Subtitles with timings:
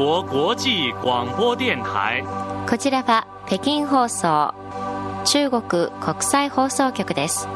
[0.00, 2.24] 国国際廣播電台
[2.66, 4.54] こちらは北京放送
[5.26, 5.62] 中国
[6.00, 7.46] 国際放送局です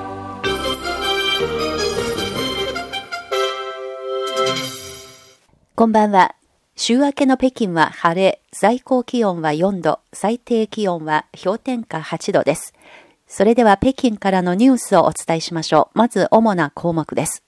[5.75, 6.35] こんばんは。
[6.77, 12.75] 週明けの北京は晴れ、最高気温は4度、最低気温は氷点下8度です。
[13.27, 15.99] それでは北京からのニュースをお伝えしましょう。
[15.99, 17.43] まず主な項目です。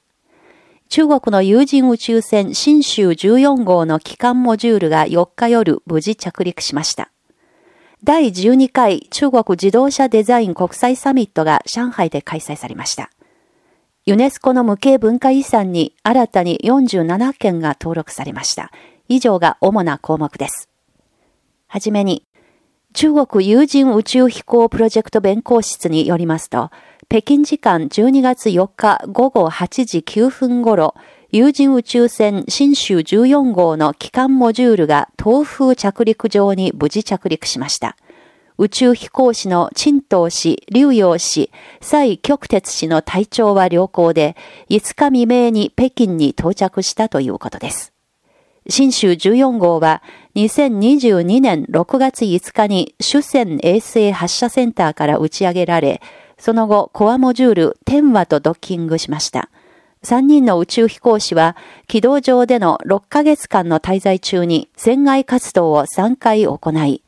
[0.88, 7.10] 中国の有人宇宙船新州14号の機関モジュールが4日夜無事着陸しました。
[8.04, 13.10] 第12回中国自動車デザイン国際サミットが上海で開催されました。
[14.04, 18.70] ユネスコの無形文化遺産に新たに47件が登録されました。
[19.08, 20.68] 以上が主な項目です。
[21.66, 22.24] はじめに、
[22.92, 26.70] 中国有人宇宙飛行プロジェクト弁公室によりますと、
[27.08, 30.96] 北京時間12月4日午後8時9分頃、
[31.30, 37.96] 有人宇宙船新州14号の機関モジュールが東風着陸場に無事着陸しました。
[38.58, 44.34] 宇宙飛行士の陳東氏、劉陽氏、蔡極鉄氏の体調は良好で、
[44.68, 47.92] 5日未明に北京に到着したということです。
[48.68, 50.02] 新州14号は
[50.34, 56.02] 2022年6月5日に主戦衛星発射センターから打ち上げられ、
[56.38, 59.48] その後コアモジュール天和とドッキングしました。
[60.02, 61.56] 3人の宇宙飛行士は
[61.88, 67.02] 軌道上での6ヶ月間の滞在中に船外活動を3回行い、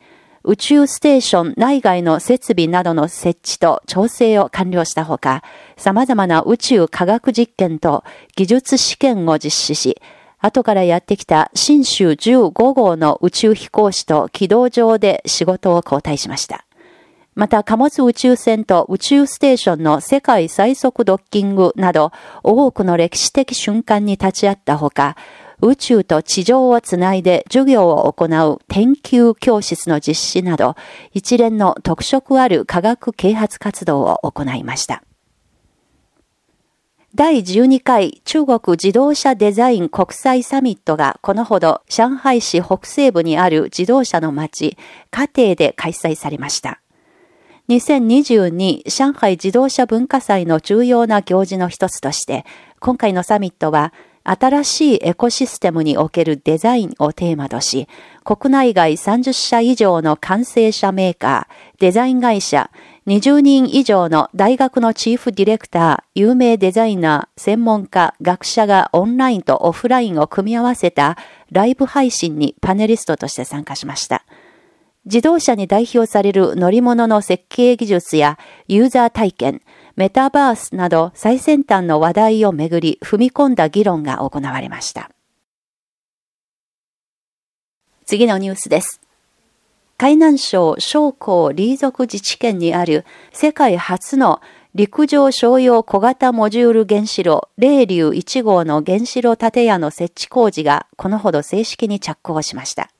[0.44, 5.42] 宇宙ステーション内外の設備などの設置と調整を完了したほか、
[5.76, 8.02] 様々な宇宙科学実験と
[8.34, 10.00] 技術試験を実施し、
[10.40, 16.67] 後からやってきた新州15号の宇宙飛行士と軌道上で仕事を交代しました。
[17.38, 22.10] また貨物宇宙船と宇宙ステーションの世界最速ドッキングなど
[22.42, 25.16] 多くの歴史的瞬間に立ち会ったほか、
[25.62, 30.74] 宇宙と地上をつないで授業を行う研究教室の実施など、
[31.12, 35.04] 一連の特色ある科学啓発活動を行いました。
[37.14, 44.76] 第12回中国自動車デザイン国際サミットがこのほど上海市北西部にある自動車の街、
[45.12, 46.80] 家庭で開催されました。
[47.68, 52.46] 2022上海自動車文化祭の重要な行事の一つとして、
[52.80, 53.92] 今回のサミットは
[54.24, 57.86] 新しいエコシステムにおけるデザインをテーマとし、
[58.24, 62.70] 国内外30社以上の完成者メーカー、デザイン会社、
[63.06, 71.18] 20人以上の大学のチーフディレクター、有名デザイナー、専門家、学者がオンラインとオフラインを組み合わせた
[71.52, 74.24] ライブ配信にパネリストとして参加しました。
[75.08, 78.38] 自動車に代表される乗り物の設計技術や
[78.68, 79.62] ユーザー体験、
[79.96, 85.10] メタバースなど最先端の話題をめぐり踏み込んだ議論が行われました。
[88.04, 89.00] 次のニュースです。
[89.96, 94.42] 海南省商工リー族自治県にある世界初の
[94.74, 102.90] 陸上商用小型モジュール原子炉霊竜1号の原子炉建屋の設置工事がこのほど正式に着工しました。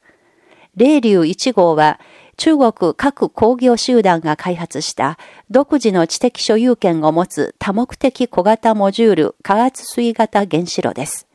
[0.79, 1.99] 霊竜1号は
[2.37, 5.19] 中国各工業集団が開発した
[5.51, 11.27] 独自の知的所有権を持つ多目的小型モジュール加圧水型原子炉です。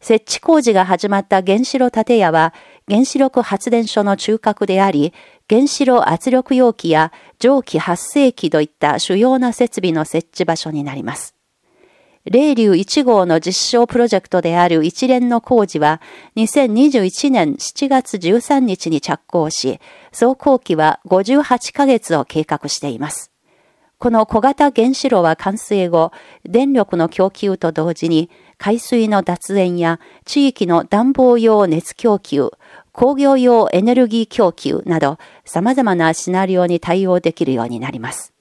[0.00, 2.54] 設置工事が始まった原子炉建屋は
[2.88, 5.12] 原子力発電所の中核であり、
[5.50, 11.35] 原子炉圧力容器や蒸気発生器といった主要な設備の設置場所になります。
[12.28, 16.00] 霊竜1号の実証プロジェクトである一連の工事は
[16.34, 19.78] 2021年7月13日に着工し、
[20.10, 23.30] 走行期は58ヶ月を計画しています。
[23.98, 26.10] この小型原子炉は完成後、
[26.44, 28.28] 電力の供給と同時に
[28.58, 32.50] 海水の脱煙や地域の暖房用熱供給、
[32.90, 38.32] 工業用エネルギー供給など様々なシナリオに対応できるようになります。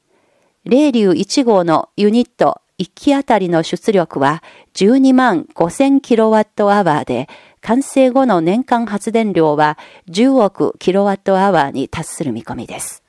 [0.64, 4.44] 霊竜1号のユニット1機あたりの出力は
[4.74, 7.30] 12万5000キロワットアワーで、
[7.62, 9.78] 完成後の年間発電量は
[10.10, 13.02] 10億キロワットアワーに達する見込みです。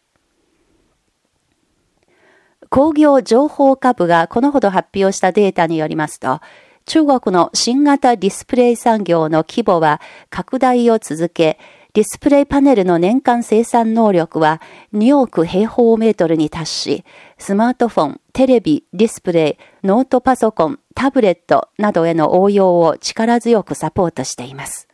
[2.69, 6.41] 工業情報株がこのほど発表したデータによりますと、
[6.85, 11.59] 中国の新型ディスプレイ産業の規模は拡大を続け、
[11.97, 14.61] ディスプレイパネルの年間生産能力は
[14.93, 17.05] 2億平方メートルに達し、
[17.39, 24.89] スマートフォン、テレビ、ディスプレイ、ノートパソコン、タブレットなどへの応用を力強くサポートしています。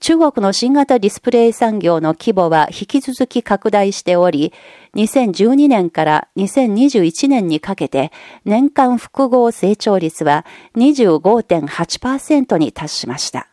[0.00, 4.52] 中国の新型ディスプレイ産業の規模は引き続き拡大しており、
[4.94, 8.12] 2012年から2021年にかけて
[8.44, 10.46] 年間複合成長率は
[10.76, 13.48] 25.8%に達しました。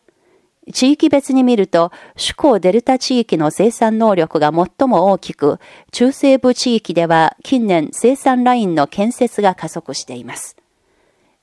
[0.72, 5.58] 地域別に見ると、首都デルタ地域の生産能力が最も大きく、
[5.92, 10.56] 中西部地域では近年生産ラインの建設が加速しています。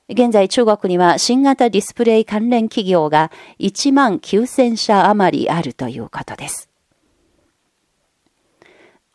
[0.08, 6.68] 現在中国には新型ディスプレイ関連企業が1万9000社余りあるということです。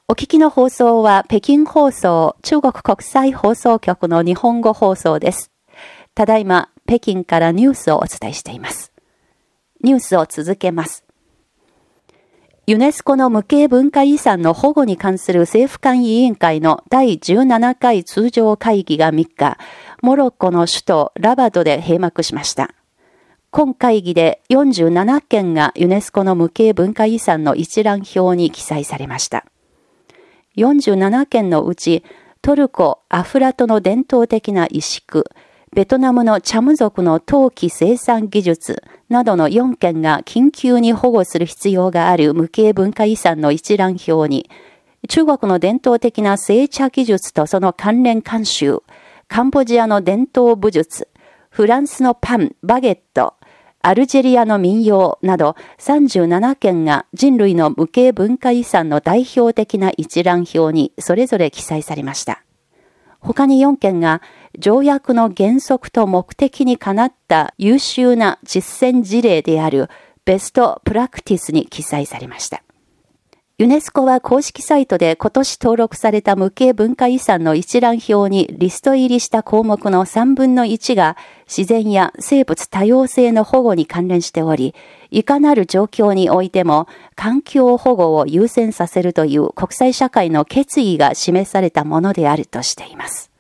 [0.10, 5.52] お聞きの放送は北京放送中国国際放送局の日本語放送です。
[6.13, 8.90] ただいま北京からニュースをお伝えしています。
[9.83, 11.04] ニュースを続けます。
[12.68, 19.57] ユネスコの無形文化遺産の保護に関する政府間委員会の第17回通常会議が3日、
[20.01, 22.74] モロッコの首都ラバドで閉幕しました。
[23.50, 29.45] 今会議で47件がユネスコの無形文化遺産の一覧表に記載されました。
[30.56, 32.04] 47件のうち、
[32.42, 35.25] トルコ、アフラトの伝統的な石工、
[35.73, 44.50] ベトナムのチャム族の陶器生産技術などの4件が緊急に保護する必要がある無形文化遺産の一覧表に、
[45.07, 48.83] 中国の伝統的な製茶技術とその関連慣習、
[49.29, 51.07] カンボジアの伝統武術、
[51.50, 53.35] フランスのパン、バゲット、
[53.81, 62.44] アルジェリアの民謡など37件が人類の無形文化遺産の代表的な一覧表にそれぞれ記載されました。
[63.21, 64.21] 他に4件が
[64.57, 69.89] 条約の原則と目的にかなった優秀な実践事例である
[70.25, 72.63] ベストプラクティスに記載されました。
[73.62, 81.15] ユネスコは公式サイトで今年登録された無形文化遺産の一覧表にリスト入りした項目の3分の1が
[81.45, 84.74] 自然や生物多様性の保護に関連しており、
[85.12, 93.31] いかなる状況においても環境保護を優先させるという国際社会の決意が示されたものであるとしています。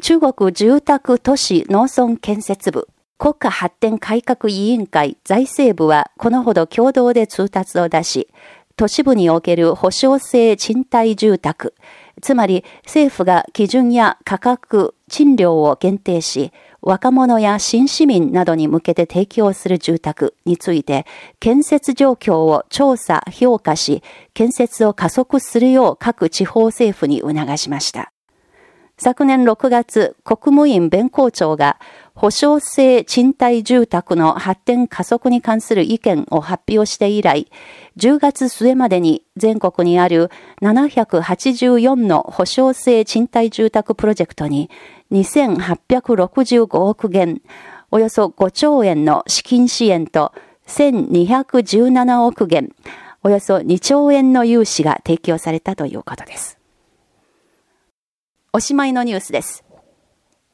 [0.00, 8.28] 中国住宅都市農村建設部国家発展改革委員会財政部はこのほど共同で通達を出し、
[8.76, 11.74] 都市部における保証性賃貸住宅、
[12.20, 21.06] つまり政府が基準や価格、賃料を限定し、若者や新市民などに向けて提供する住宅について、
[21.38, 24.02] 建設状況を調査、評価し、
[24.34, 28.11] 建設を加速するよう各地方政府に促しました。
[29.02, 31.76] 昨年6月、国務院弁公庁が
[32.14, 37.50] 保証性賃貸住宅の発展加速に関する意見を発表して以来、
[37.96, 44.70] 10月末までに全国にある784の保証性賃貸住宅プロジェクトに
[45.10, 47.40] 2865億元、
[47.90, 50.32] およそ5兆円の資金支援と
[50.68, 52.68] 1217億元、
[53.24, 56.61] およそ2兆円の融資が提供されたということです。
[58.54, 59.64] おしまいのニュースです。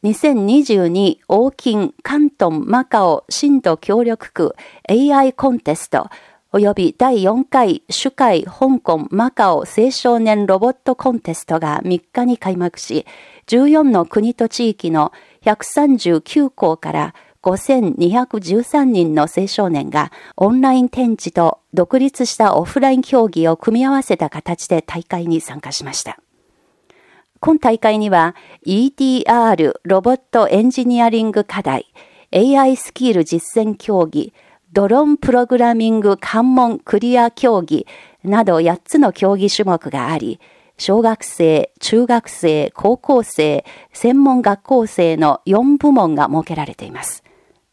[0.05, 4.55] 2022大金関東マカオ新土協力区
[4.89, 6.09] AI コンテスト
[6.53, 13.05] 及び第4回主会香港マカオ青少年ロボットコンテストが3日に開幕し、
[13.49, 15.13] 14の国と地域の
[15.43, 26.21] 139校から5213人の青少年がオンライン展示と独立したオフライン競技を組み合わせた形で大会に参加しました。
[27.41, 28.35] 今大会には
[28.67, 31.87] EDR ロボットエンジニアリング課題、
[32.33, 34.33] AI スキル実践競技、
[34.73, 37.87] ドローンプログラミング関門クリア競技
[38.25, 40.41] など8つの競技種目があり、
[40.79, 47.23] 小学生、中学生、高校生、専門学校生の4部門が設けられています。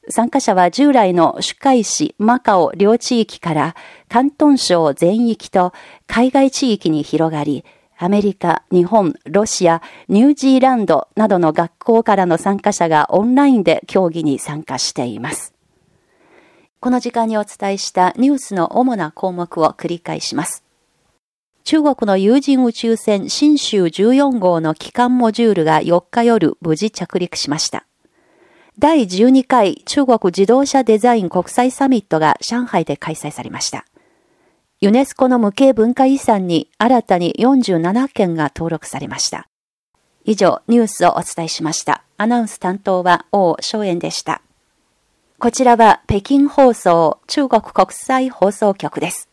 [0.09, 3.75] 参加者は従来の主会市、マカオ両地域から
[4.09, 5.73] 関東省全域と
[6.05, 7.65] 海外地域に広がり、
[7.97, 15.53] アメリカ、日本、ロシア、ニュージーランドなどの学校からの参加者がオンラインで競技に参加しています。
[16.81, 20.63] この時間にお伝えしたニュースの主な項目を繰り返します。
[21.63, 27.87] 中国の有人宇宙船新州14号の機関モジュールが4日夜無事着陸しました。
[28.77, 33.85] 第12回中国自動車デザイン国際サミットが上海で開催されました。
[34.81, 39.47] ユネスコの無形文化遺産に新たに47件が登録されました。
[40.25, 42.03] 以上、ニュースをお伝えしました。
[42.17, 44.41] アナウンス担当は王昭炎でした。
[45.39, 49.29] こちらは北京放送中国国際放送局です。